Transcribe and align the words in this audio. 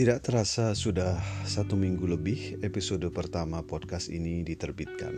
Tidak 0.00 0.16
terasa 0.24 0.72
sudah 0.72 1.20
satu 1.44 1.76
minggu 1.76 2.08
lebih 2.08 2.64
episode 2.64 3.04
pertama 3.12 3.60
podcast 3.60 4.08
ini 4.08 4.40
diterbitkan. 4.40 5.12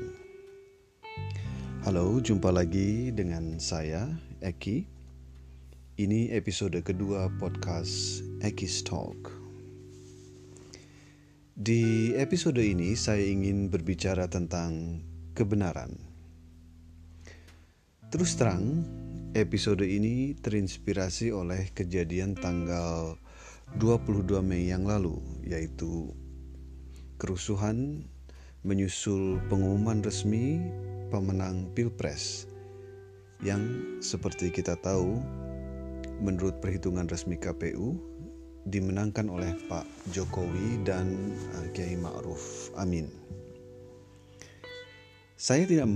Halo, 1.87 2.19
jumpa 2.19 2.51
lagi 2.51 3.15
dengan 3.15 3.63
saya, 3.63 4.11
Eki. 4.43 4.83
Ini 6.03 6.35
episode 6.35 6.83
kedua 6.83 7.31
podcast 7.39 8.27
Eki's 8.43 8.83
Talk. 8.83 9.31
Di 11.55 12.19
episode 12.19 12.59
ini 12.59 12.99
saya 12.99 13.23
ingin 13.23 13.71
berbicara 13.71 14.27
tentang 14.27 14.99
kebenaran. 15.39 15.95
Terus 18.11 18.35
terang, 18.35 18.83
episode 19.39 19.87
ini 19.87 20.35
terinspirasi 20.35 21.31
oleh 21.31 21.71
kejadian 21.71 22.35
tanggal 22.35 23.23
22 23.81 24.45
Mei 24.45 24.69
yang 24.69 24.85
lalu, 24.85 25.17
yaitu 25.47 26.13
kerusuhan 27.17 28.05
menyusul 28.67 29.41
pengumuman 29.49 30.05
resmi 30.05 30.61
pemenang 31.09 31.71
Pilpres 31.73 32.51
yang 33.43 33.63
seperti 33.99 34.55
kita 34.55 34.79
tahu 34.79 35.19
menurut 36.23 36.63
perhitungan 36.63 37.11
resmi 37.11 37.35
KPU 37.35 37.99
dimenangkan 38.71 39.27
oleh 39.27 39.51
Pak 39.67 39.83
Jokowi 40.15 40.87
dan 40.87 41.35
uh, 41.59 41.67
Kiai 41.75 41.99
Ma'ruf 41.99 42.71
Amin. 42.79 43.11
Saya 45.35 45.67
tidak 45.67 45.91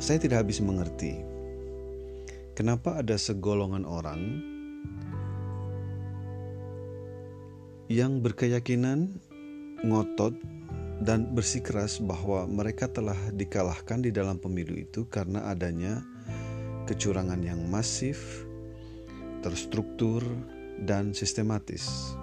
saya 0.00 0.16
tidak 0.16 0.48
habis 0.48 0.64
mengerti 0.64 1.20
kenapa 2.56 3.04
ada 3.04 3.20
segolongan 3.20 3.84
orang 3.84 4.40
yang 7.88 8.20
berkeyakinan 8.20 9.16
ngotot 9.80 10.36
dan 11.00 11.32
bersikeras 11.32 12.04
bahwa 12.04 12.44
mereka 12.44 12.90
telah 12.90 13.16
dikalahkan 13.32 14.04
di 14.04 14.12
dalam 14.12 14.36
pemilu 14.36 14.76
itu 14.76 15.08
karena 15.08 15.48
adanya 15.48 16.04
kecurangan 16.84 17.40
yang 17.40 17.64
masif, 17.68 18.44
terstruktur, 19.40 20.20
dan 20.84 21.16
sistematis. 21.16 22.14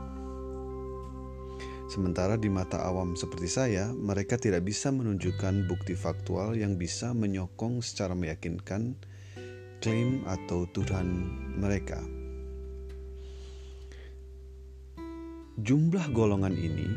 Sementara 1.85 2.35
di 2.35 2.49
mata 2.51 2.81
awam 2.81 3.15
seperti 3.15 3.47
saya, 3.47 3.93
mereka 3.93 4.35
tidak 4.35 4.67
bisa 4.67 4.91
menunjukkan 4.91 5.69
bukti 5.69 5.95
faktual 5.95 6.57
yang 6.57 6.75
bisa 6.75 7.15
menyokong 7.15 7.79
secara 7.79 8.17
meyakinkan 8.17 8.97
klaim 9.79 10.25
atau 10.27 10.65
tuduhan 10.73 11.07
mereka. 11.55 12.14
Jumlah 15.55 16.11
golongan 16.11 16.51
ini 16.51 16.87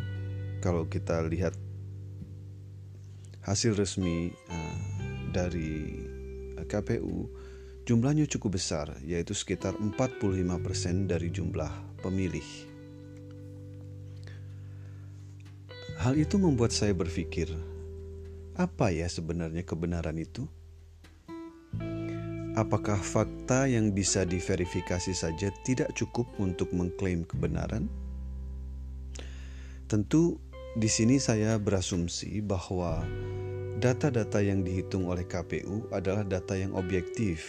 kalau 0.59 0.91
kita 0.91 1.23
lihat 1.31 1.55
hasil 3.47 3.79
resmi 3.79 4.35
uh, 4.51 4.79
dari 5.31 5.95
KPU 6.67 7.31
jumlahnya 7.87 8.27
cukup 8.27 8.59
besar 8.59 8.99
yaitu 9.07 9.31
sekitar 9.31 9.79
45% 9.79 11.07
dari 11.07 11.31
jumlah 11.31 11.71
pemilih. 12.03 12.45
Hal 15.99 16.15
itu 16.15 16.39
membuat 16.39 16.71
saya 16.71 16.95
berpikir, 16.95 17.51
apa 18.55 18.95
ya 18.95 19.11
sebenarnya 19.11 19.67
kebenaran 19.67 20.15
itu? 20.15 20.47
Apakah 22.55 22.99
fakta 22.99 23.67
yang 23.71 23.91
bisa 23.91 24.23
diverifikasi 24.23 25.11
saja 25.15 25.51
tidak 25.67 25.91
cukup 25.99 26.27
untuk 26.39 26.71
mengklaim 26.71 27.27
kebenaran? 27.27 27.91
Tentu 29.89 30.37
di 30.77 30.85
sini 30.85 31.17
saya 31.17 31.57
berasumsi 31.57 32.45
bahwa 32.45 33.01
data-data 33.81 34.37
yang 34.45 34.61
dihitung 34.61 35.09
oleh 35.09 35.25
KPU 35.25 35.89
adalah 35.89 36.29
data 36.29 36.53
yang 36.61 36.77
objektif. 36.77 37.49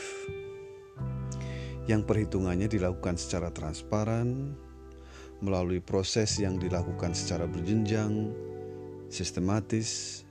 Yang 1.84 2.08
perhitungannya 2.08 2.72
dilakukan 2.72 3.20
secara 3.20 3.52
transparan 3.52 4.56
melalui 5.44 5.84
proses 5.84 6.40
yang 6.40 6.56
dilakukan 6.56 7.12
secara 7.12 7.44
berjenjang, 7.44 8.32
sistematis, 9.12 10.24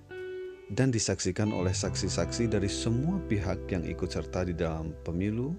dan 0.73 0.89
disaksikan 0.89 1.53
oleh 1.53 1.77
saksi-saksi 1.77 2.49
dari 2.49 2.73
semua 2.73 3.21
pihak 3.29 3.69
yang 3.69 3.85
ikut 3.85 4.09
serta 4.09 4.49
di 4.49 4.57
dalam 4.57 4.97
pemilu, 5.05 5.53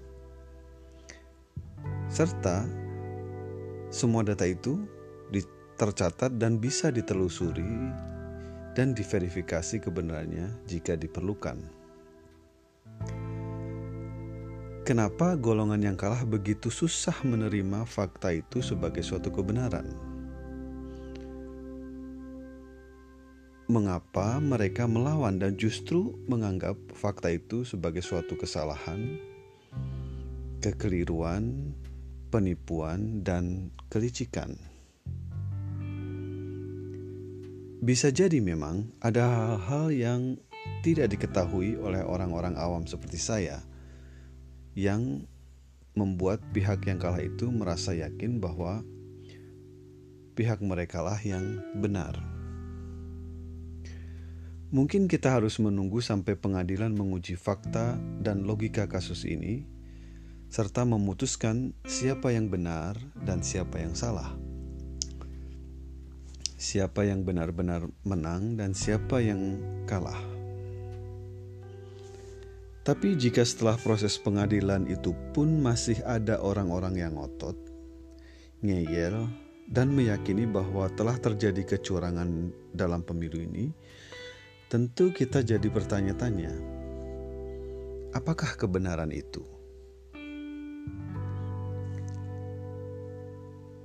serta 2.10 2.66
semua 3.94 4.26
data 4.26 4.50
itu 4.50 4.98
tercatat 5.80 6.36
dan 6.36 6.60
bisa 6.60 6.92
ditelusuri 6.92 7.88
dan 8.76 8.92
diverifikasi 8.92 9.80
kebenarannya 9.80 10.52
jika 10.68 10.92
diperlukan. 10.92 11.56
Kenapa 14.84 15.40
golongan 15.40 15.80
yang 15.80 15.96
kalah 15.96 16.20
begitu 16.28 16.68
susah 16.68 17.16
menerima 17.24 17.88
fakta 17.88 18.28
itu 18.36 18.60
sebagai 18.60 19.00
suatu 19.00 19.32
kebenaran? 19.32 19.88
Mengapa 23.72 24.36
mereka 24.36 24.84
melawan 24.84 25.40
dan 25.40 25.56
justru 25.56 26.12
menganggap 26.28 26.76
fakta 26.92 27.32
itu 27.32 27.64
sebagai 27.64 28.04
suatu 28.04 28.36
kesalahan, 28.36 29.16
kekeliruan, 30.60 31.72
penipuan, 32.28 33.24
dan 33.24 33.72
kelicikan? 33.88 34.69
Bisa 37.80 38.12
jadi 38.12 38.44
memang 38.44 38.92
ada 39.00 39.24
hal-hal 39.24 39.88
yang 39.88 40.20
tidak 40.84 41.16
diketahui 41.16 41.80
oleh 41.80 42.04
orang-orang 42.04 42.52
awam 42.60 42.84
seperti 42.84 43.16
saya 43.16 43.64
yang 44.76 45.24
membuat 45.96 46.44
pihak 46.52 46.84
yang 46.84 47.00
kalah 47.00 47.24
itu 47.24 47.48
merasa 47.48 47.96
yakin 47.96 48.36
bahwa 48.36 48.84
pihak 50.36 50.60
mereka 50.60 51.00
lah 51.00 51.16
yang 51.24 51.56
benar. 51.80 52.20
Mungkin 54.76 55.08
kita 55.08 55.40
harus 55.40 55.56
menunggu 55.56 56.04
sampai 56.04 56.36
pengadilan 56.36 56.92
menguji 56.92 57.32
fakta 57.40 57.96
dan 58.20 58.44
logika 58.44 58.92
kasus 58.92 59.24
ini, 59.24 59.64
serta 60.52 60.84
memutuskan 60.84 61.72
siapa 61.88 62.28
yang 62.28 62.52
benar 62.52 63.00
dan 63.24 63.40
siapa 63.40 63.80
yang 63.80 63.96
salah 63.96 64.49
siapa 66.60 67.08
yang 67.08 67.24
benar-benar 67.24 67.88
menang 68.04 68.60
dan 68.60 68.76
siapa 68.76 69.24
yang 69.24 69.56
kalah. 69.88 70.20
Tapi 72.84 73.16
jika 73.16 73.40
setelah 73.40 73.80
proses 73.80 74.20
pengadilan 74.20 74.84
itu 74.84 75.16
pun 75.32 75.56
masih 75.64 76.04
ada 76.04 76.36
orang-orang 76.36 77.00
yang 77.00 77.16
ngotot, 77.16 77.56
ngeyel, 78.60 79.24
dan 79.72 79.88
meyakini 79.88 80.44
bahwa 80.44 80.92
telah 80.92 81.16
terjadi 81.16 81.64
kecurangan 81.64 82.52
dalam 82.76 83.00
pemilu 83.08 83.40
ini, 83.40 83.72
tentu 84.68 85.16
kita 85.16 85.40
jadi 85.40 85.64
bertanya-tanya, 85.64 86.52
apakah 88.12 88.52
kebenaran 88.60 89.16
itu? 89.16 89.44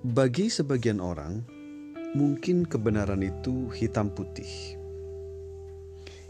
Bagi 0.05 0.51
sebagian 0.51 0.99
orang, 0.99 1.54
Mungkin 2.15 2.63
kebenaran 2.63 3.19
itu 3.27 3.67
hitam 3.75 4.07
putih. 4.07 4.79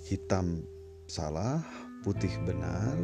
Hitam 0.02 0.66
salah, 1.06 1.62
putih 2.02 2.34
benar. 2.42 2.98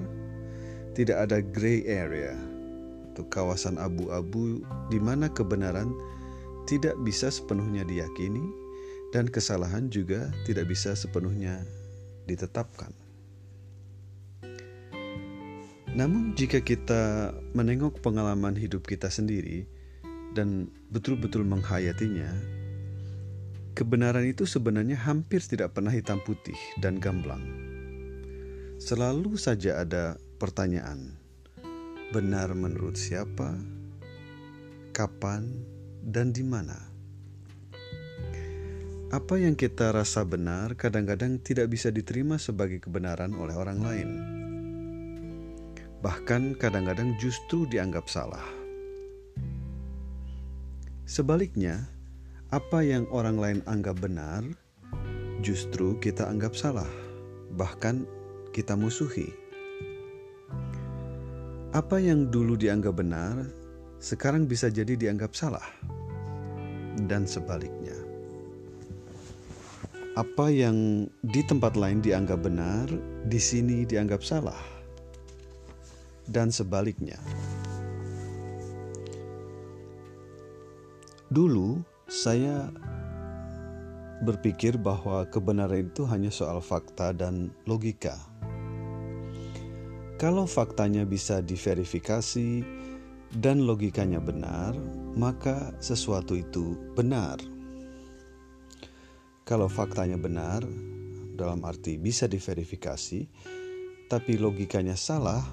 Tidak 0.98 1.14
ada 1.14 1.46
gray 1.46 1.86
area 1.86 2.34
atau 3.14 3.22
kawasan 3.30 3.78
abu-abu 3.78 4.66
di 4.90 4.98
mana 4.98 5.30
kebenaran 5.30 5.94
tidak 6.66 6.98
bisa 7.06 7.30
sepenuhnya 7.30 7.86
diyakini 7.86 8.42
dan 9.14 9.30
kesalahan 9.30 9.86
juga 9.94 10.34
tidak 10.50 10.74
bisa 10.74 10.98
sepenuhnya 10.98 11.62
ditetapkan. 12.26 12.90
Namun, 15.92 16.34
jika 16.34 16.64
kita 16.66 17.36
menengok 17.54 18.02
pengalaman 18.02 18.58
hidup 18.58 18.90
kita 18.90 19.12
sendiri 19.12 19.70
dan 20.34 20.72
betul-betul 20.88 21.44
menghayatinya, 21.44 22.32
Kebenaran 23.82 24.30
itu 24.30 24.46
sebenarnya 24.46 24.94
hampir 24.94 25.42
tidak 25.42 25.74
pernah 25.74 25.90
hitam 25.90 26.22
putih 26.22 26.54
dan 26.78 27.02
gamblang. 27.02 27.42
Selalu 28.78 29.42
saja 29.42 29.82
ada 29.82 30.22
pertanyaan: 30.38 31.18
benar 32.14 32.54
menurut 32.54 32.94
siapa, 32.94 33.58
kapan, 34.94 35.66
dan 36.06 36.30
di 36.30 36.46
mana? 36.46 36.78
Apa 39.10 39.42
yang 39.42 39.58
kita 39.58 39.90
rasa 39.90 40.30
benar 40.30 40.78
kadang-kadang 40.78 41.42
tidak 41.42 41.74
bisa 41.74 41.90
diterima 41.90 42.38
sebagai 42.38 42.78
kebenaran 42.86 43.34
oleh 43.34 43.58
orang 43.58 43.80
lain. 43.82 44.10
Bahkan 46.06 46.62
kadang-kadang 46.62 47.18
justru 47.18 47.66
dianggap 47.66 48.06
salah. 48.06 48.46
Sebaliknya, 51.10 51.90
apa 52.52 52.84
yang 52.84 53.08
orang 53.16 53.40
lain 53.40 53.60
anggap 53.64 54.04
benar, 54.04 54.44
justru 55.40 55.96
kita 56.04 56.28
anggap 56.28 56.52
salah, 56.52 56.92
bahkan 57.56 58.04
kita 58.52 58.76
musuhi. 58.76 59.32
Apa 61.72 62.04
yang 62.04 62.28
dulu 62.28 62.60
dianggap 62.60 63.00
benar, 63.00 63.48
sekarang 64.04 64.52
bisa 64.52 64.68
jadi 64.68 65.00
dianggap 65.00 65.32
salah, 65.32 65.64
dan 67.08 67.24
sebaliknya. 67.24 67.96
Apa 70.20 70.52
yang 70.52 71.08
di 71.24 71.48
tempat 71.48 71.80
lain 71.80 72.04
dianggap 72.04 72.44
benar, 72.44 72.92
di 73.32 73.40
sini 73.40 73.88
dianggap 73.88 74.20
salah, 74.20 74.60
dan 76.28 76.52
sebaliknya. 76.52 77.16
Dulu 81.32 81.91
saya 82.12 82.68
berpikir 84.20 84.76
bahwa 84.76 85.24
kebenaran 85.32 85.88
itu 85.88 86.04
hanya 86.04 86.28
soal 86.28 86.60
fakta 86.60 87.16
dan 87.16 87.56
logika. 87.64 88.20
Kalau 90.20 90.44
faktanya 90.44 91.08
bisa 91.08 91.40
diverifikasi 91.40 92.68
dan 93.32 93.64
logikanya 93.64 94.20
benar, 94.20 94.76
maka 95.16 95.72
sesuatu 95.80 96.36
itu 96.36 96.76
benar. 97.00 97.40
Kalau 99.48 99.72
faktanya 99.72 100.20
benar, 100.20 100.68
dalam 101.40 101.64
arti 101.64 101.96
bisa 101.96 102.28
diverifikasi, 102.28 103.24
tapi 104.12 104.36
logikanya 104.36 105.00
salah, 105.00 105.48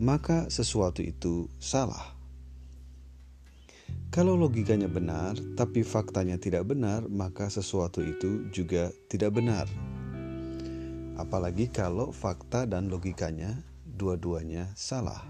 maka 0.00 0.48
sesuatu 0.48 1.04
itu 1.04 1.46
salah. 1.60 2.21
Kalau 4.12 4.36
logikanya 4.36 4.92
benar, 4.92 5.40
tapi 5.56 5.80
faktanya 5.80 6.36
tidak 6.36 6.68
benar, 6.68 7.08
maka 7.08 7.48
sesuatu 7.48 8.04
itu 8.04 8.44
juga 8.52 8.92
tidak 9.08 9.40
benar. 9.40 9.64
Apalagi 11.16 11.72
kalau 11.72 12.12
fakta 12.12 12.68
dan 12.68 12.92
logikanya 12.92 13.56
dua-duanya 13.88 14.68
salah. 14.76 15.24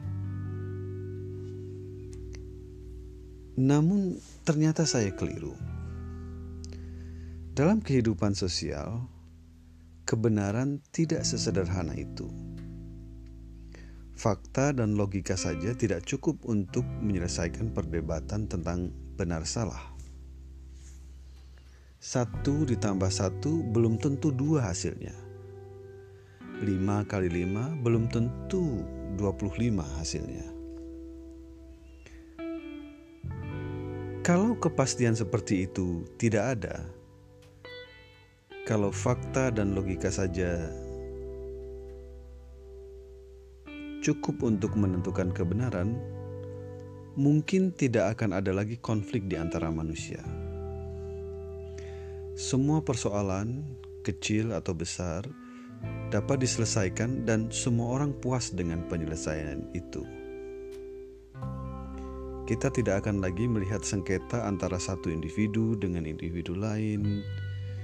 Namun, 3.55 4.19
ternyata 4.43 4.83
saya 4.83 5.15
keliru. 5.15 5.55
Dalam 7.55 7.85
kehidupan 7.85 8.35
sosial, 8.35 9.07
kebenaran 10.09 10.83
tidak 10.91 11.23
sesederhana 11.23 11.95
itu. 11.95 12.52
Fakta 14.23 14.71
dan 14.71 14.95
logika 14.95 15.35
saja 15.35 15.75
tidak 15.75 16.07
cukup 16.07 16.47
untuk 16.47 16.87
menyelesaikan 16.87 17.75
perdebatan 17.75 18.47
tentang 18.47 18.95
benar 19.19 19.43
salah. 19.43 19.83
Satu 21.99 22.63
ditambah 22.63 23.11
satu 23.11 23.67
belum 23.75 23.99
tentu 23.99 24.31
dua 24.31 24.71
hasilnya. 24.71 25.11
Lima 26.63 27.03
kali 27.03 27.35
lima 27.35 27.75
belum 27.83 28.07
tentu 28.15 28.87
dua 29.19 29.35
puluh 29.35 29.59
lima 29.59 29.83
hasilnya. 29.99 30.47
Kalau 34.23 34.55
kepastian 34.55 35.19
seperti 35.19 35.67
itu 35.67 36.07
tidak 36.15 36.63
ada, 36.63 36.87
kalau 38.71 38.95
fakta 38.95 39.51
dan 39.51 39.75
logika 39.75 40.15
saja 40.15 40.71
cukup 44.03 44.43
untuk 44.43 44.75
menentukan 44.75 45.31
kebenaran, 45.31 45.95
mungkin 47.15 47.71
tidak 47.73 48.19
akan 48.19 48.37
ada 48.37 48.51
lagi 48.51 48.77
konflik 48.83 49.31
di 49.31 49.39
antara 49.39 49.71
manusia. 49.71 50.21
Semua 52.35 52.83
persoalan, 52.83 53.63
kecil 54.03 54.51
atau 54.51 54.75
besar, 54.75 55.23
dapat 56.11 56.43
diselesaikan, 56.43 57.23
dan 57.23 57.49
semua 57.55 57.95
orang 57.95 58.11
puas 58.19 58.51
dengan 58.51 58.83
penyelesaian 58.91 59.63
itu. 59.73 60.03
Kita 62.43 62.75
tidak 62.75 63.07
akan 63.07 63.23
lagi 63.23 63.47
melihat 63.47 63.87
sengketa 63.87 64.43
antara 64.51 64.75
satu 64.75 65.09
individu 65.09 65.79
dengan 65.79 66.03
individu 66.03 66.59
lain 66.59 67.23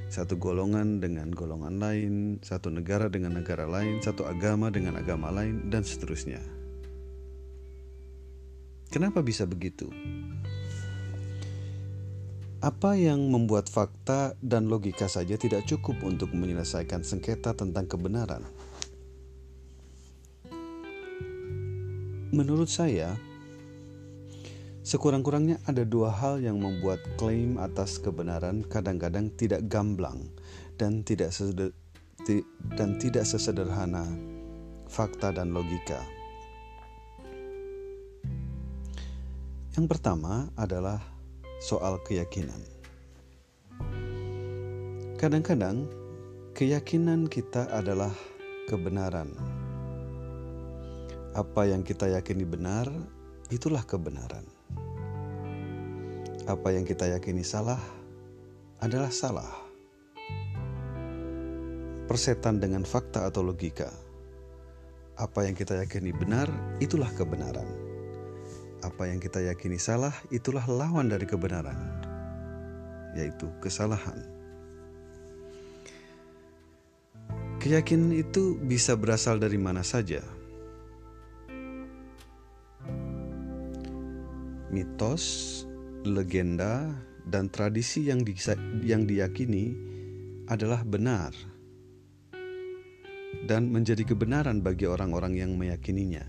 satu 0.08 0.40
golongan 0.40 1.05
dengan 1.05 1.28
golongan 1.28 1.76
lain, 1.76 2.14
satu 2.40 2.72
negara 2.72 3.12
dengan 3.12 3.37
negara 3.37 3.69
lain, 3.69 4.00
satu 4.00 4.25
agama 4.25 4.72
dengan 4.72 4.96
agama 4.96 5.28
lain, 5.28 5.69
dan 5.69 5.84
seterusnya. 5.84 6.40
Kenapa 8.88 9.20
bisa 9.20 9.44
begitu? 9.44 9.93
Apa 12.58 12.96
yang 12.96 13.28
membuat 13.28 13.69
fakta 13.69 14.34
dan 14.40 14.66
logika 14.66 15.06
saja 15.06 15.37
tidak 15.37 15.69
cukup 15.69 16.00
untuk 16.02 16.32
menyelesaikan 16.32 17.04
sengketa 17.04 17.52
tentang 17.52 17.84
kebenaran? 17.84 18.43
Menurut 22.32 22.72
saya, 22.72 23.14
Sekurang-kurangnya 24.88 25.61
ada 25.69 25.85
dua 25.85 26.08
hal 26.08 26.40
yang 26.40 26.64
membuat 26.64 27.05
klaim 27.20 27.61
atas 27.61 28.00
kebenaran 28.00 28.64
kadang-kadang 28.64 29.29
tidak 29.37 29.69
gamblang 29.69 30.32
dan 30.81 31.05
tidak 31.05 31.29
seder, 31.29 31.76
dan 32.73 32.96
tidak 32.96 33.29
sesederhana 33.29 34.08
fakta 34.88 35.37
dan 35.37 35.52
logika. 35.52 36.00
Yang 39.76 39.93
pertama 39.93 40.49
adalah 40.56 41.05
soal 41.61 42.00
keyakinan. 42.08 42.64
Kadang-kadang 45.20 45.85
keyakinan 46.56 47.29
kita 47.29 47.69
adalah 47.76 48.17
kebenaran. 48.64 49.37
Apa 51.37 51.69
yang 51.69 51.85
kita 51.85 52.08
yakini 52.08 52.49
benar, 52.49 52.88
itulah 53.52 53.85
kebenaran 53.85 54.56
apa 56.49 56.73
yang 56.73 56.89
kita 56.89 57.05
yakini 57.12 57.45
salah 57.45 57.77
adalah 58.81 59.12
salah. 59.12 59.53
Persetan 62.09 62.57
dengan 62.57 62.88
fakta 62.88 63.28
atau 63.28 63.45
logika. 63.45 63.93
Apa 65.21 65.45
yang 65.45 65.52
kita 65.52 65.76
yakini 65.76 66.09
benar, 66.17 66.49
itulah 66.81 67.12
kebenaran. 67.12 67.69
Apa 68.81 69.12
yang 69.12 69.21
kita 69.21 69.45
yakini 69.45 69.76
salah, 69.76 70.14
itulah 70.33 70.64
lawan 70.64 71.12
dari 71.12 71.28
kebenaran, 71.28 71.76
yaitu 73.12 73.45
kesalahan. 73.61 74.17
Keyakinan 77.61 78.17
itu 78.17 78.57
bisa 78.57 78.97
berasal 78.97 79.37
dari 79.37 79.61
mana 79.61 79.85
saja. 79.85 80.25
Mitos, 84.71 85.58
legenda, 86.07 86.95
dan 87.28 87.52
tradisi 87.52 88.09
yang, 88.09 88.25
di, 88.25 88.33
yang 88.88 89.05
diyakini 89.05 89.76
adalah 90.49 90.81
benar 90.81 91.37
dan 93.45 93.69
menjadi 93.69 94.09
kebenaran 94.09 94.64
bagi 94.64 94.88
orang-orang 94.88 95.37
yang 95.37 95.52
meyakininya. 95.61 96.25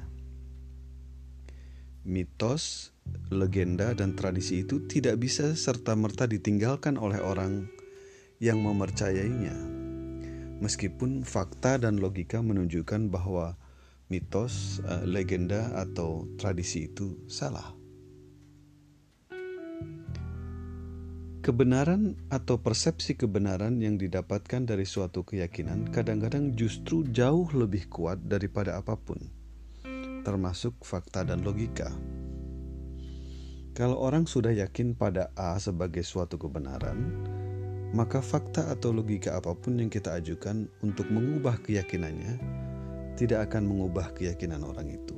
Mitos, 2.03 2.91
legenda, 3.31 3.95
dan 3.95 4.15
tradisi 4.19 4.67
itu 4.67 4.83
tidak 4.87 5.23
bisa 5.23 5.55
serta-merta 5.55 6.27
ditinggalkan 6.27 6.99
oleh 6.99 7.23
orang 7.23 7.71
yang 8.39 8.59
mempercayainya, 8.63 9.55
meskipun 10.63 11.23
fakta 11.27 11.79
dan 11.79 11.99
logika 11.99 12.39
menunjukkan 12.39 13.11
bahwa 13.11 13.55
mitos, 14.07 14.79
eh, 14.83 15.05
legenda, 15.05 15.75
atau 15.75 16.27
tradisi 16.39 16.87
itu 16.87 17.19
salah. 17.27 17.78
Kebenaran 21.49 22.13
atau 22.29 22.61
persepsi 22.61 23.17
kebenaran 23.17 23.81
yang 23.81 23.97
didapatkan 23.97 24.69
dari 24.69 24.85
suatu 24.85 25.25
keyakinan 25.25 25.89
kadang-kadang 25.89 26.53
justru 26.53 27.01
jauh 27.09 27.49
lebih 27.57 27.89
kuat 27.89 28.21
daripada 28.21 28.77
apa 28.77 28.93
pun, 28.93 29.17
termasuk 30.21 30.77
fakta 30.85 31.25
dan 31.25 31.41
logika. 31.41 31.89
Kalau 33.73 33.97
orang 33.97 34.29
sudah 34.29 34.53
yakin 34.53 34.93
pada 34.93 35.33
A 35.33 35.57
sebagai 35.57 36.05
suatu 36.05 36.37
kebenaran, 36.37 37.17
maka 37.97 38.21
fakta 38.21 38.69
atau 38.69 38.93
logika 38.93 39.33
apa 39.33 39.57
pun 39.57 39.81
yang 39.81 39.89
kita 39.89 40.21
ajukan 40.21 40.69
untuk 40.85 41.09
mengubah 41.09 41.57
keyakinannya 41.65 42.37
tidak 43.17 43.49
akan 43.49 43.65
mengubah 43.65 44.13
keyakinan 44.13 44.61
orang 44.61 44.93
itu. 44.93 45.17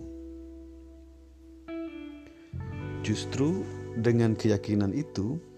Justru 3.04 3.68
dengan 4.00 4.32
keyakinan 4.32 4.96
itu, 4.96 5.51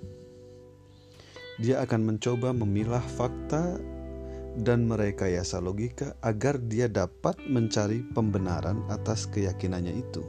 dia 1.62 1.82
akan 1.86 2.02
mencoba 2.14 2.50
memilah 2.56 3.04
fakta 3.04 3.78
dan 4.58 4.86
merekayasa 4.86 5.58
logika 5.62 6.14
agar 6.22 6.62
dia 6.62 6.86
dapat 6.90 7.38
mencari 7.50 8.06
pembenaran 8.14 8.86
atas 8.90 9.26
keyakinannya 9.30 9.94
itu. 9.98 10.24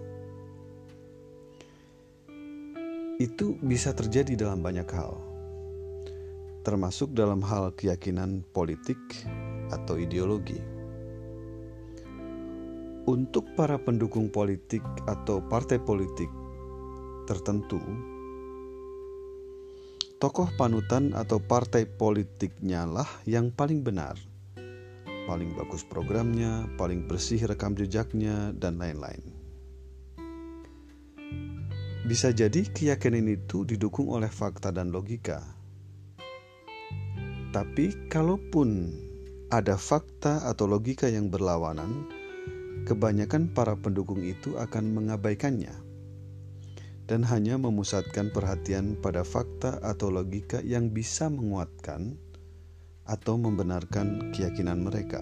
Itu 3.21 3.57
bisa 3.63 3.95
terjadi 3.95 4.35
dalam 4.35 4.61
banyak 4.65 4.89
hal. 4.91 5.15
termasuk 6.65 7.13
dalam 7.13 7.45
hal 7.45 7.77
keyakinan 7.77 8.41
politik 8.57 8.97
atau 9.69 10.01
ideologi. 10.01 10.57
Untuk 13.05 13.45
para 13.53 13.77
pendukung 13.77 14.33
politik 14.33 14.81
atau 15.05 15.45
partai 15.45 15.77
politik 15.77 16.33
tertentu, 17.29 17.77
tokoh 20.25 20.49
panutan 20.57 21.13
atau 21.13 21.37
partai 21.37 21.85
politiknya 21.85 22.89
lah 22.89 23.05
yang 23.29 23.53
paling 23.53 23.85
benar, 23.85 24.17
paling 25.29 25.53
bagus 25.53 25.85
programnya, 25.85 26.65
paling 26.81 27.05
bersih 27.05 27.45
rekam 27.45 27.77
jejaknya, 27.77 28.57
dan 28.57 28.81
lain-lain. 28.81 29.21
Bisa 32.09 32.33
jadi 32.33 32.65
keyakinan 32.65 33.37
itu 33.37 33.69
didukung 33.69 34.09
oleh 34.17 34.33
fakta 34.33 34.73
dan 34.73 34.89
logika. 34.89 35.45
Tapi 37.53 38.09
kalaupun 38.09 38.97
ada 39.53 39.77
fakta 39.77 40.49
atau 40.49 40.65
logika 40.65 41.05
yang 41.05 41.29
berlawanan, 41.29 42.09
kebanyakan 42.89 43.53
para 43.53 43.77
pendukung 43.77 44.25
itu 44.25 44.57
akan 44.57 44.89
mengabaikannya 44.89 45.84
dan 47.05 47.21
hanya 47.29 47.61
memusatkan 47.61 48.33
perhatian 48.33 48.97
pada 48.97 49.21
fakta 49.21 49.77
atau 49.85 50.09
logika 50.09 50.65
yang 50.65 50.89
bisa 50.89 51.29
menguatkan 51.29 52.17
atau 53.05 53.37
membenarkan 53.37 54.33
keyakinan 54.33 54.81
mereka. 54.81 55.21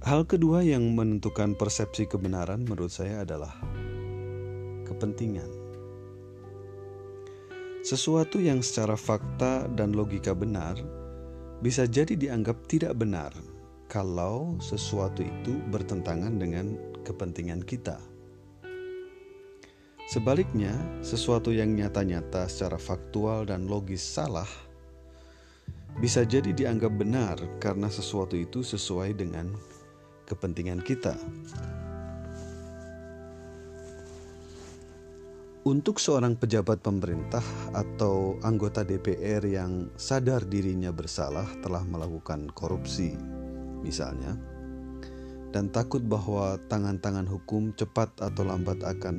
Hal 0.00 0.24
kedua 0.24 0.64
yang 0.64 0.96
menentukan 0.96 1.52
persepsi 1.60 2.08
kebenaran 2.08 2.64
menurut 2.64 2.88
saya 2.88 3.20
adalah 3.20 3.52
kepentingan. 4.88 5.60
Sesuatu 7.84 8.40
yang 8.40 8.64
secara 8.64 8.96
fakta 8.96 9.68
dan 9.68 9.92
logika 9.92 10.32
benar 10.32 10.80
bisa 11.60 11.84
jadi 11.84 12.16
dianggap 12.16 12.64
tidak 12.64 12.96
benar 12.96 13.36
kalau 13.90 14.54
sesuatu 14.62 15.18
itu 15.18 15.58
bertentangan 15.74 16.38
dengan 16.38 16.78
kepentingan 17.02 17.66
kita. 17.66 17.98
Sebaliknya, 20.06 20.70
sesuatu 21.02 21.50
yang 21.50 21.74
nyata-nyata 21.74 22.46
secara 22.46 22.78
faktual 22.78 23.50
dan 23.50 23.66
logis 23.66 24.02
salah 24.02 24.46
bisa 25.98 26.22
jadi 26.22 26.54
dianggap 26.54 26.94
benar 26.94 27.34
karena 27.58 27.90
sesuatu 27.90 28.38
itu 28.38 28.62
sesuai 28.62 29.18
dengan 29.18 29.50
kepentingan 30.30 30.86
kita. 30.86 31.18
Untuk 35.66 35.98
seorang 35.98 36.38
pejabat 36.38 36.80
pemerintah 36.80 37.42
atau 37.74 38.38
anggota 38.46 38.86
DPR 38.86 39.44
yang 39.44 39.92
sadar 39.98 40.46
dirinya 40.46 40.88
bersalah 40.90 41.46
telah 41.60 41.84
melakukan 41.84 42.48
korupsi 42.50 43.39
misalnya, 43.82 44.36
dan 45.50 45.68
takut 45.74 46.00
bahwa 46.06 46.56
tangan-tangan 46.70 47.26
hukum 47.26 47.74
cepat 47.74 48.14
atau 48.22 48.42
lambat 48.46 48.80
akan 48.86 49.16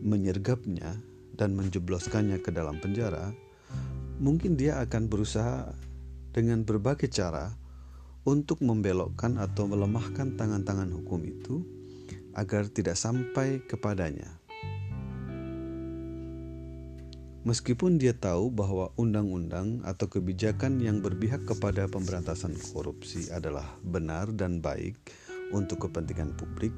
menyergapnya 0.00 0.96
dan 1.36 1.52
menjebloskannya 1.52 2.40
ke 2.40 2.48
dalam 2.54 2.80
penjara, 2.80 3.34
mungkin 4.16 4.56
dia 4.56 4.80
akan 4.80 5.12
berusaha 5.12 5.68
dengan 6.32 6.64
berbagai 6.64 7.12
cara 7.12 7.52
untuk 8.26 8.64
membelokkan 8.64 9.38
atau 9.38 9.68
melemahkan 9.70 10.34
tangan-tangan 10.34 10.90
hukum 10.90 11.20
itu 11.22 11.62
agar 12.36 12.68
tidak 12.68 12.96
sampai 12.96 13.64
kepadanya. 13.64 14.45
Meskipun 17.46 18.02
dia 18.02 18.10
tahu 18.10 18.50
bahwa 18.50 18.90
undang-undang 18.98 19.78
atau 19.86 20.10
kebijakan 20.10 20.82
yang 20.82 20.98
berpihak 20.98 21.46
kepada 21.46 21.86
pemberantasan 21.86 22.58
korupsi 22.74 23.30
adalah 23.30 23.70
benar 23.86 24.34
dan 24.34 24.58
baik 24.58 24.98
untuk 25.54 25.86
kepentingan 25.86 26.34
publik, 26.34 26.74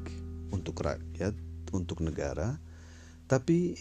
untuk 0.53 0.77
rakyat, 0.85 1.33
untuk 1.73 2.05
negara, 2.05 2.61
tapi 3.25 3.81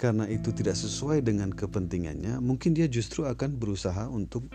karena 0.00 0.24
itu 0.24 0.56
tidak 0.56 0.80
sesuai 0.80 1.20
dengan 1.20 1.52
kepentingannya, 1.52 2.40
mungkin 2.40 2.72
dia 2.72 2.88
justru 2.88 3.28
akan 3.28 3.60
berusaha 3.60 4.08
untuk 4.08 4.48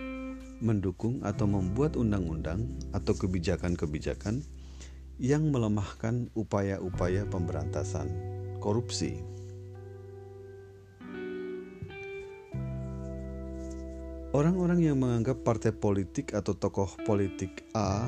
mendukung 0.66 1.22
atau 1.22 1.46
membuat 1.46 1.94
undang-undang 1.94 2.74
atau 2.90 3.14
kebijakan-kebijakan 3.14 4.42
yang 5.22 5.46
melemahkan 5.54 6.26
upaya-upaya 6.34 7.30
pemberantasan 7.30 8.10
korupsi. 8.58 9.41
Orang-orang 14.32 14.80
yang 14.80 14.96
menganggap 14.96 15.44
partai 15.44 15.76
politik 15.76 16.32
atau 16.32 16.56
tokoh 16.56 16.88
politik 17.04 17.68
A 17.76 18.08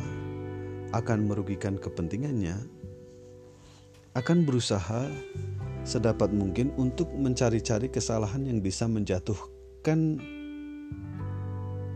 akan 0.96 1.28
merugikan 1.28 1.76
kepentingannya 1.76 2.64
akan 4.16 4.48
berusaha 4.48 5.12
sedapat 5.84 6.32
mungkin 6.32 6.72
untuk 6.80 7.12
mencari-cari 7.12 7.92
kesalahan 7.92 8.48
yang 8.48 8.64
bisa 8.64 8.88
menjatuhkan 8.88 10.24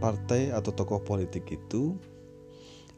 partai 0.04 0.52
atau 0.52 0.76
tokoh 0.76 1.00
politik 1.08 1.48
itu 1.48 1.96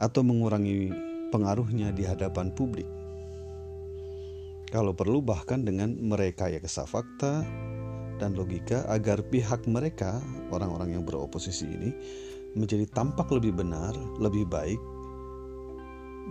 atau 0.01 0.25
mengurangi 0.25 0.89
pengaruhnya 1.29 1.93
di 1.93 2.09
hadapan 2.09 2.49
publik. 2.57 2.89
Kalau 4.73 4.97
perlu 4.97 5.21
bahkan 5.21 5.61
dengan 5.61 5.93
merekayasa 5.93 6.89
fakta 6.89 7.45
dan 8.19 8.35
logika 8.35 8.83
agar 8.91 9.23
pihak 9.23 9.63
mereka, 9.65 10.19
orang-orang 10.51 10.99
yang 10.99 11.07
beroposisi 11.07 11.65
ini, 11.65 11.95
menjadi 12.59 12.83
tampak 12.91 13.31
lebih 13.31 13.55
benar, 13.55 13.95
lebih 14.19 14.43
baik 14.45 14.81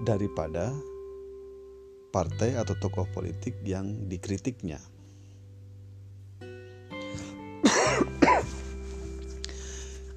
daripada 0.04 0.71
partai 2.12 2.61
atau 2.61 2.76
tokoh 2.76 3.09
politik 3.11 3.57
yang 3.64 4.07
dikritiknya. 4.07 4.78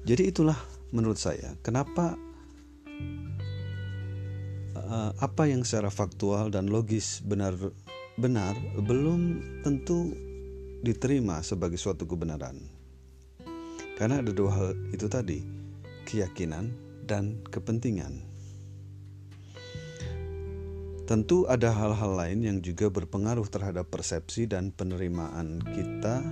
Jadi 0.08 0.22
itulah 0.28 0.56
menurut 0.92 1.16
saya 1.16 1.56
kenapa 1.64 2.20
uh, 4.76 5.10
apa 5.16 5.42
yang 5.48 5.64
secara 5.64 5.88
faktual 5.88 6.52
dan 6.52 6.68
logis 6.68 7.24
benar 7.24 7.56
benar 8.20 8.52
belum 8.76 9.40
tentu 9.64 10.12
diterima 10.82 11.40
sebagai 11.46 11.78
suatu 11.78 12.04
kebenaran. 12.04 12.58
Karena 13.94 14.18
ada 14.18 14.34
dua 14.34 14.50
hal 14.50 14.70
itu 14.90 15.06
tadi, 15.06 15.38
keyakinan 16.10 16.74
dan 17.06 17.38
kepentingan. 17.46 18.26
Tentu 21.06 21.46
ada 21.46 21.70
hal-hal 21.70 22.18
lain 22.18 22.40
yang 22.42 22.58
juga 22.58 22.90
berpengaruh 22.90 23.46
terhadap 23.46 23.90
persepsi 23.90 24.50
dan 24.50 24.74
penerimaan 24.74 25.62
kita 25.70 26.22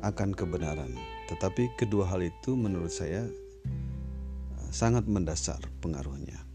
akan 0.00 0.30
kebenaran. 0.32 0.94
Tetapi 1.28 1.76
kedua 1.76 2.08
hal 2.08 2.24
itu 2.24 2.56
menurut 2.56 2.92
saya 2.92 3.28
sangat 4.72 5.04
mendasar 5.08 5.60
pengaruhnya. 5.80 6.48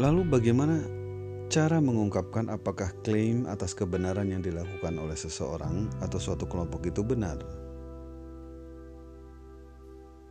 Lalu 0.00 0.24
bagaimana 0.26 0.80
Cara 1.52 1.84
mengungkapkan 1.84 2.48
apakah 2.48 2.88
klaim 3.04 3.44
atas 3.44 3.76
kebenaran 3.76 4.24
yang 4.24 4.40
dilakukan 4.40 4.96
oleh 4.96 5.12
seseorang 5.12 5.84
atau 6.00 6.16
suatu 6.16 6.48
kelompok 6.48 6.88
itu 6.88 7.04
benar. 7.04 7.44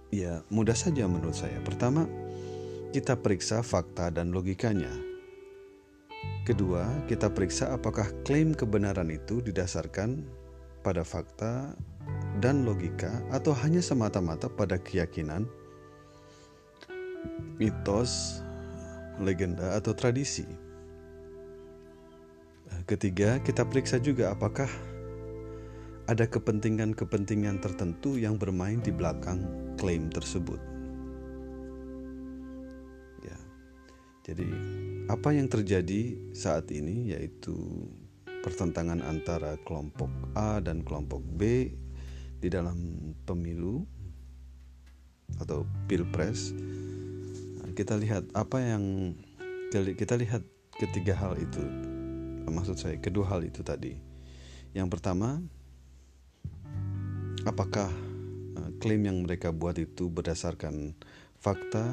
Ya, 0.09 0.41
mudah 0.49 0.73
saja 0.73 1.05
menurut 1.05 1.37
saya. 1.37 1.61
Pertama, 1.61 2.09
kita 2.89 3.13
periksa 3.21 3.61
fakta 3.61 4.09
dan 4.09 4.33
logikanya. 4.33 4.89
Kedua, 6.41 6.89
kita 7.05 7.29
periksa 7.29 7.69
apakah 7.69 8.09
klaim 8.25 8.57
kebenaran 8.57 9.13
itu 9.13 9.45
didasarkan 9.45 10.25
pada 10.81 11.05
fakta 11.05 11.77
dan 12.41 12.65
logika 12.65 13.13
atau 13.29 13.53
hanya 13.61 13.85
semata-mata 13.85 14.49
pada 14.49 14.81
keyakinan, 14.81 15.45
mitos, 17.61 18.41
legenda, 19.21 19.77
atau 19.77 19.93
tradisi. 19.93 20.60
Ketiga, 22.87 23.37
kita 23.43 23.61
periksa 23.67 24.01
juga 24.01 24.33
apakah 24.33 24.67
ada 26.09 26.25
kepentingan-kepentingan 26.25 27.61
tertentu 27.61 28.17
yang 28.17 28.41
bermain 28.41 28.81
di 28.81 28.89
belakang 28.89 29.45
klaim 29.77 30.09
tersebut. 30.09 30.57
Ya. 33.21 33.37
Jadi, 34.25 34.49
apa 35.11 35.29
yang 35.35 35.45
terjadi 35.51 36.17
saat 36.33 36.73
ini 36.73 37.13
yaitu 37.13 37.53
pertentangan 38.41 39.05
antara 39.05 39.59
kelompok 39.67 40.09
A 40.33 40.57
dan 40.57 40.81
kelompok 40.81 41.21
B 41.37 41.69
di 42.41 42.49
dalam 42.49 43.13
pemilu 43.27 43.85
atau 45.37 45.63
pilpres. 45.85 46.55
Kita 47.71 47.95
lihat 47.95 48.27
apa 48.35 48.59
yang 48.59 49.15
kita 49.71 50.19
lihat 50.19 50.43
ketiga 50.75 51.15
hal 51.15 51.39
itu 51.39 51.90
maksud 52.47 52.77
saya 52.79 52.97
kedua 52.97 53.29
hal 53.29 53.45
itu 53.45 53.61
tadi. 53.61 53.97
Yang 54.71 54.87
pertama, 54.97 55.43
apakah 57.43 57.91
uh, 58.55 58.71
klaim 58.79 59.03
yang 59.03 59.19
mereka 59.25 59.51
buat 59.51 59.75
itu 59.75 60.07
berdasarkan 60.07 60.95
fakta 61.41 61.85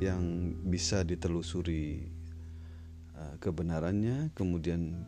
yang 0.00 0.54
bisa 0.64 1.02
ditelusuri 1.02 2.08
uh, 3.16 3.36
kebenarannya, 3.42 4.32
kemudian 4.32 5.02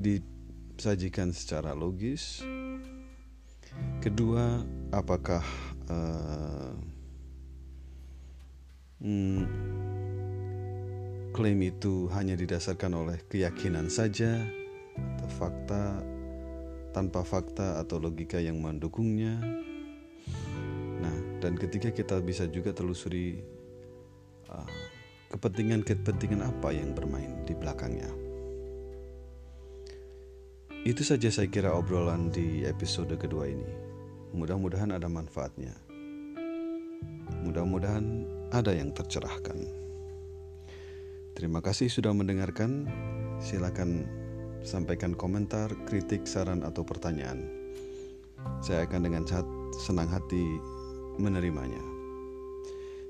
disajikan 0.00 1.30
secara 1.30 1.76
logis. 1.76 2.42
Kedua, 3.98 4.62
apakah 4.94 5.42
uh, 5.90 6.74
hmm, 9.02 9.73
klaim 11.34 11.58
itu 11.66 12.06
hanya 12.14 12.38
didasarkan 12.38 12.94
oleh 12.94 13.18
keyakinan 13.26 13.90
saja 13.90 14.38
atau 14.94 15.28
fakta 15.34 15.98
tanpa 16.94 17.26
fakta 17.26 17.82
atau 17.82 17.98
logika 17.98 18.38
yang 18.38 18.62
mendukungnya. 18.62 19.34
Nah, 21.02 21.16
dan 21.42 21.58
ketika 21.58 21.90
kita 21.90 22.22
bisa 22.22 22.46
juga 22.46 22.70
telusuri 22.70 23.42
uh, 24.46 24.70
kepentingan-kepentingan 25.34 26.46
apa 26.46 26.70
yang 26.70 26.94
bermain 26.94 27.42
di 27.42 27.58
belakangnya. 27.58 28.14
Itu 30.86 31.02
saja 31.02 31.34
saya 31.34 31.50
kira 31.50 31.74
obrolan 31.74 32.30
di 32.30 32.62
episode 32.62 33.10
kedua 33.18 33.50
ini. 33.50 33.74
Mudah-mudahan 34.30 34.94
ada 34.94 35.10
manfaatnya. 35.10 35.74
Mudah-mudahan 37.42 38.22
ada 38.54 38.70
yang 38.70 38.94
tercerahkan. 38.94 39.83
Terima 41.34 41.58
kasih 41.58 41.90
sudah 41.90 42.14
mendengarkan. 42.14 42.86
Silakan 43.42 44.06
sampaikan 44.62 45.18
komentar, 45.18 45.66
kritik, 45.82 46.30
saran 46.30 46.62
atau 46.62 46.86
pertanyaan. 46.86 47.42
Saya 48.62 48.86
akan 48.86 49.02
dengan 49.02 49.26
senang 49.74 50.06
hati 50.06 50.46
menerimanya. 51.18 51.82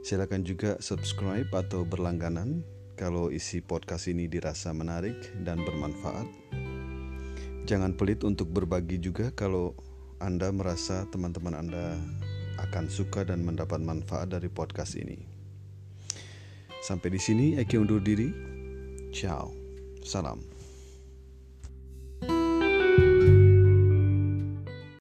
Silakan 0.00 0.40
juga 0.40 0.81
subscribe 0.81 1.52
atau 1.52 1.85
berlangganan 1.85 2.64
kalau 2.97 3.28
isi 3.28 3.61
podcast 3.61 4.09
ini 4.09 4.25
dirasa 4.25 4.73
menarik 4.73 5.16
dan 5.45 5.61
bermanfaat. 5.61 6.28
Jangan 7.69 7.93
pelit 7.93 8.25
untuk 8.25 8.49
berbagi 8.49 9.04
juga 9.04 9.37
kalau 9.37 9.76
Anda 10.16 10.49
merasa 10.49 11.04
teman-teman 11.12 11.61
Anda 11.61 11.97
akan 12.57 12.88
suka 12.88 13.28
dan 13.28 13.45
mendapat 13.45 13.85
manfaat 13.85 14.33
dari 14.33 14.49
podcast 14.49 14.97
ini. 14.97 15.34
Sampai 16.85 17.17
di 17.17 17.17
sini 17.17 17.57
Eki 17.57 17.81
undur 17.81 18.05
diri. 18.05 18.29
Ciao. 19.09 19.57
Salam. 20.05 20.54